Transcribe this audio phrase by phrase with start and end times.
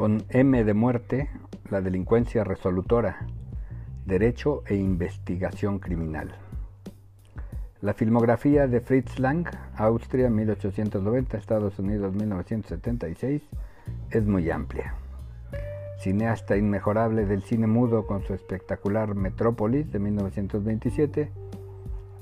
[0.00, 1.28] Con M de muerte,
[1.68, 3.26] la delincuencia resolutora,
[4.06, 6.36] derecho e investigación criminal.
[7.82, 9.46] La filmografía de Fritz Lang,
[9.76, 13.42] Austria 1890, Estados Unidos 1976,
[14.10, 14.94] es muy amplia.
[15.98, 21.30] Cineasta inmejorable del cine mudo con su espectacular Metrópolis de 1927,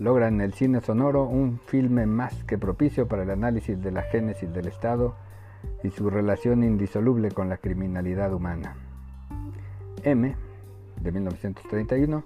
[0.00, 4.02] logra en el cine sonoro un filme más que propicio para el análisis de la
[4.02, 5.14] génesis del Estado
[5.82, 8.76] y su relación indisoluble con la criminalidad humana.
[10.02, 10.34] M,
[11.00, 12.24] de 1931,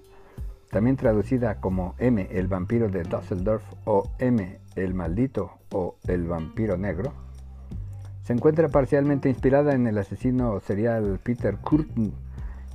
[0.71, 6.77] también traducida como M, el vampiro de Dusseldorf o M, el maldito o el vampiro
[6.77, 7.13] negro,
[8.23, 12.13] se encuentra parcialmente inspirada en el asesino serial Peter Kurten,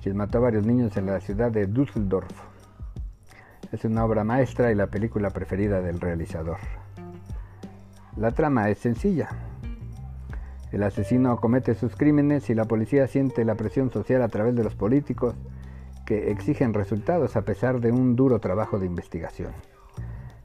[0.03, 2.29] quien mató a varios niños en la ciudad de Düsseldorf.
[3.71, 6.57] Es una obra maestra y la película preferida del realizador.
[8.15, 9.29] La trama es sencilla.
[10.71, 14.65] El asesino comete sus crímenes y la policía siente la presión social a través de
[14.65, 15.33] los políticos
[16.05, 19.51] que exigen resultados a pesar de un duro trabajo de investigación.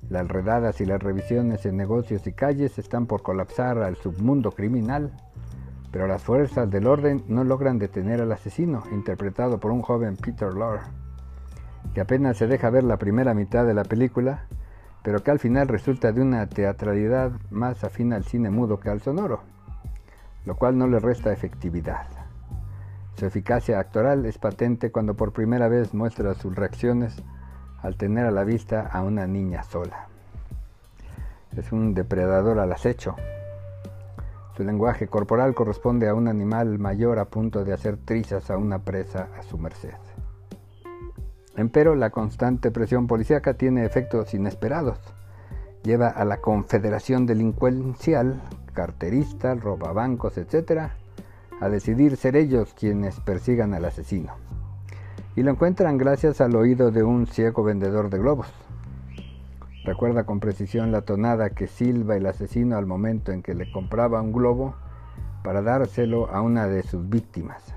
[0.09, 5.12] Las redadas y las revisiones en negocios y calles están por colapsar al submundo criminal,
[5.91, 10.55] pero las fuerzas del orden no logran detener al asesino, interpretado por un joven Peter
[10.55, 10.83] Lorre,
[11.95, 14.47] que apenas se deja ver la primera mitad de la película,
[15.03, 19.01] pero que al final resulta de una teatralidad más afín al cine mudo que al
[19.01, 19.41] sonoro
[20.45, 22.07] lo cual no le resta efectividad.
[23.17, 27.23] Su eficacia actoral es patente cuando por primera vez muestra sus reacciones
[27.81, 30.07] al tener a la vista a una niña sola.
[31.57, 33.17] Es un depredador al acecho.
[34.57, 38.79] Su lenguaje corporal corresponde a un animal mayor a punto de hacer trizas a una
[38.79, 39.95] presa a su merced.
[41.57, 44.98] Empero, la constante presión policíaca tiene efectos inesperados.
[45.84, 48.41] Lleva a la confederación delincuencial
[48.72, 50.91] carteristas, robabancos, etc.,
[51.61, 54.34] a decidir ser ellos quienes persigan al asesino.
[55.36, 58.48] Y lo encuentran gracias al oído de un ciego vendedor de globos.
[59.84, 64.20] Recuerda con precisión la tonada que silba el asesino al momento en que le compraba
[64.20, 64.74] un globo
[65.42, 67.74] para dárselo a una de sus víctimas.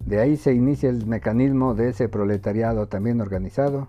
[0.00, 3.88] De ahí se inicia el mecanismo de ese proletariado también organizado,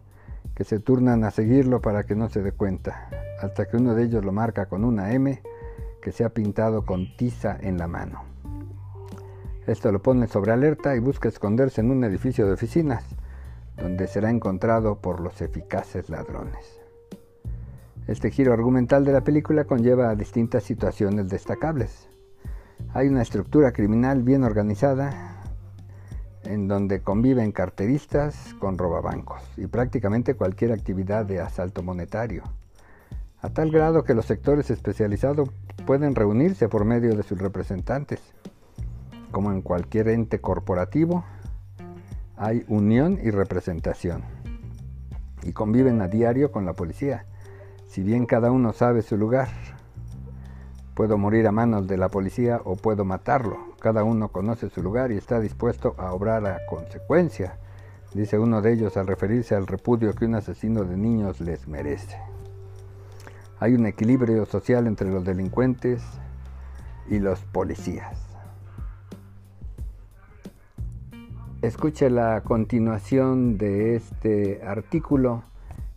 [0.60, 3.10] que se turnan a seguirlo para que no se dé cuenta,
[3.42, 5.42] hasta que uno de ellos lo marca con una M
[6.02, 8.26] que se ha pintado con tiza en la mano.
[9.68, 13.06] Esto lo pone sobre alerta y busca esconderse en un edificio de oficinas,
[13.78, 16.82] donde será encontrado por los eficaces ladrones.
[18.08, 22.10] Este giro argumental de la película conlleva a distintas situaciones destacables.
[22.94, 25.39] Hay una estructura criminal bien organizada
[26.50, 32.44] en donde conviven carteristas con robabancos y prácticamente cualquier actividad de asalto monetario
[33.42, 35.50] a tal grado que los sectores especializados
[35.86, 38.20] pueden reunirse por medio de sus representantes.
[39.32, 41.24] Como en cualquier ente corporativo,
[42.36, 44.24] hay unión y representación.
[45.44, 47.26] Y conviven a diario con la policía,
[47.88, 49.48] si bien cada uno sabe su lugar.
[51.00, 53.58] Puedo morir a manos de la policía o puedo matarlo.
[53.80, 57.58] Cada uno conoce su lugar y está dispuesto a obrar a consecuencia,
[58.14, 62.18] dice uno de ellos al referirse al repudio que un asesino de niños les merece.
[63.62, 66.04] Hay un equilibrio social entre los delincuentes
[67.10, 68.20] y los policías.
[71.62, 75.44] Escuche la continuación de este artículo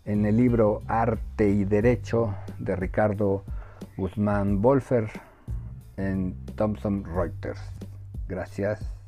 [0.05, 3.43] en el libro Arte y Derecho de Ricardo
[3.97, 5.09] Guzmán Wolfer
[5.97, 7.61] en Thomson Reuters.
[8.29, 9.02] Gracias.